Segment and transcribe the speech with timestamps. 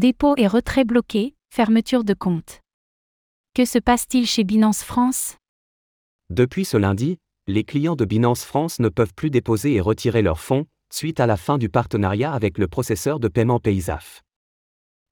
[0.00, 2.62] Dépôt et retrait bloqués, fermeture de compte.
[3.54, 5.36] Que se passe-t-il chez Binance France?
[6.30, 10.40] Depuis ce lundi, les clients de Binance France ne peuvent plus déposer et retirer leurs
[10.40, 14.22] fonds, suite à la fin du partenariat avec le processeur de paiement Paysaf.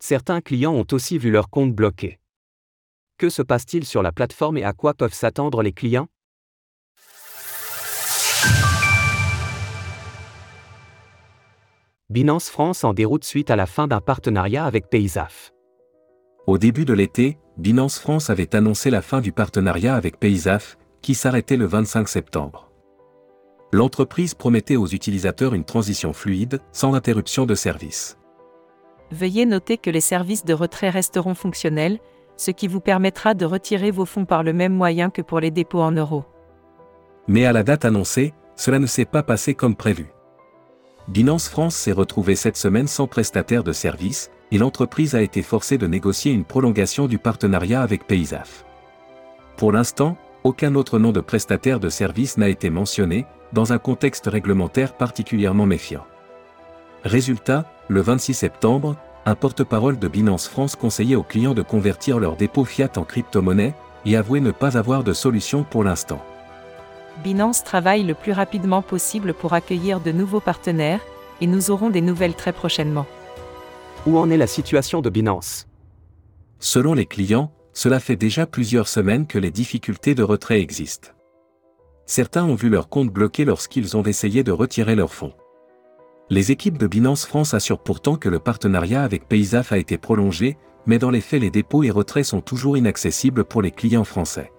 [0.00, 2.18] Certains clients ont aussi vu leur compte bloqué.
[3.16, 6.08] Que se passe-t-il sur la plateforme et à quoi peuvent s'attendre les clients?
[12.14, 15.52] Binance France en déroute suite à la fin d'un partenariat avec Paysaf.
[16.46, 21.16] Au début de l'été, Binance France avait annoncé la fin du partenariat avec Paysaf, qui
[21.16, 22.70] s'arrêtait le 25 septembre.
[23.72, 28.16] L'entreprise promettait aux utilisateurs une transition fluide, sans interruption de service.
[29.10, 31.98] Veuillez noter que les services de retrait resteront fonctionnels,
[32.36, 35.50] ce qui vous permettra de retirer vos fonds par le même moyen que pour les
[35.50, 36.24] dépôts en euros.
[37.26, 40.06] Mais à la date annoncée, cela ne s'est pas passé comme prévu.
[41.08, 45.76] Binance France s'est retrouvée cette semaine sans prestataire de service, et l'entreprise a été forcée
[45.76, 48.64] de négocier une prolongation du partenariat avec Paysaf.
[49.56, 54.26] Pour l'instant, aucun autre nom de prestataire de service n'a été mentionné, dans un contexte
[54.26, 56.06] réglementaire particulièrement méfiant.
[57.04, 58.96] Résultat, le 26 septembre,
[59.26, 63.74] un porte-parole de Binance France conseillait aux clients de convertir leurs dépôts fiat en crypto-monnaie,
[64.06, 66.22] et avouait ne pas avoir de solution pour l'instant.
[67.22, 71.00] Binance travaille le plus rapidement possible pour accueillir de nouveaux partenaires,
[71.40, 73.06] et nous aurons des nouvelles très prochainement.
[74.06, 75.66] Où en est la situation de Binance?
[76.58, 81.10] Selon les clients, cela fait déjà plusieurs semaines que les difficultés de retrait existent.
[82.06, 85.32] Certains ont vu leur compte bloqué lorsqu'ils ont essayé de retirer leurs fonds.
[86.30, 90.56] Les équipes de Binance France assurent pourtant que le partenariat avec Paysaf a été prolongé,
[90.86, 94.52] mais dans les faits les dépôts et retraits sont toujours inaccessibles pour les clients français.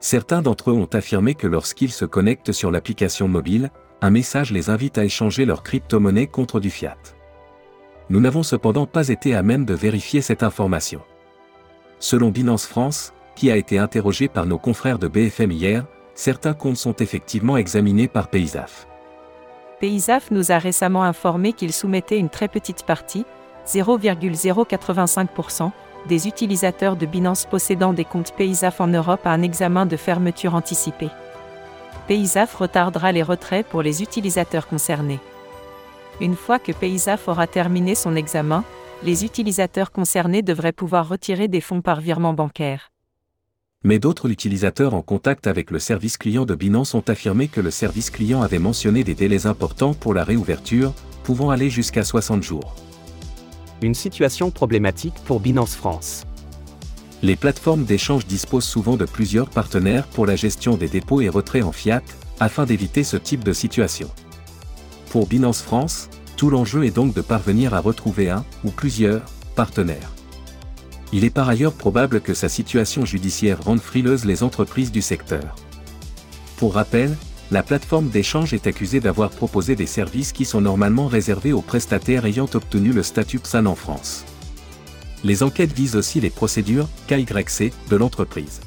[0.00, 3.70] Certains d'entre eux ont affirmé que lorsqu'ils se connectent sur l'application mobile,
[4.00, 6.96] un message les invite à échanger leur crypto-monnaie contre du fiat.
[8.08, 11.02] Nous n'avons cependant pas été à même de vérifier cette information.
[11.98, 16.78] Selon Binance France, qui a été interrogé par nos confrères de BFM hier, certains comptes
[16.78, 18.88] sont effectivement examinés par Paysaf.
[19.80, 23.26] Paysaf nous a récemment informé qu'il soumettait une très petite partie,
[23.66, 25.70] 0,085%,
[26.08, 30.54] des utilisateurs de Binance possédant des comptes Paysaf en Europe à un examen de fermeture
[30.54, 31.10] anticipée.
[32.08, 35.20] Paysaf retardera les retraits pour les utilisateurs concernés.
[36.20, 38.64] Une fois que Paysaf aura terminé son examen,
[39.02, 42.90] les utilisateurs concernés devraient pouvoir retirer des fonds par virement bancaire.
[43.82, 47.70] Mais d'autres utilisateurs en contact avec le service client de Binance ont affirmé que le
[47.70, 50.92] service client avait mentionné des délais importants pour la réouverture,
[51.24, 52.74] pouvant aller jusqu'à 60 jours.
[53.82, 56.24] Une situation problématique pour Binance France.
[57.22, 61.64] Les plateformes d'échange disposent souvent de plusieurs partenaires pour la gestion des dépôts et retraits
[61.64, 62.02] en fiat,
[62.40, 64.10] afin d'éviter ce type de situation.
[65.10, 69.22] Pour Binance France, tout l'enjeu est donc de parvenir à retrouver un, ou plusieurs,
[69.54, 70.12] partenaires.
[71.12, 75.54] Il est par ailleurs probable que sa situation judiciaire rende frileuses les entreprises du secteur.
[76.58, 77.16] Pour rappel,
[77.50, 82.24] la plateforme d'échange est accusée d'avoir proposé des services qui sont normalement réservés aux prestataires
[82.24, 84.24] ayant obtenu le statut PSAN en France.
[85.24, 88.60] Les enquêtes visent aussi les procédures KYC de l'entreprise.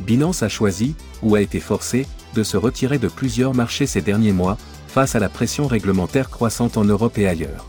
[0.00, 4.32] Binance a choisi, ou a été forcé, de se retirer de plusieurs marchés ces derniers
[4.32, 4.56] mois,
[4.88, 7.66] face à la pression réglementaire croissante en Europe et ailleurs.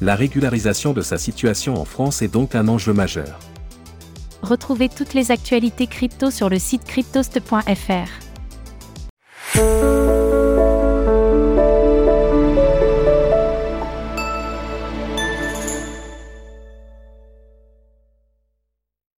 [0.00, 3.38] La régularisation de sa situation en France est donc un enjeu majeur.
[4.42, 8.23] Retrouvez toutes les actualités crypto sur le site cryptost.fr.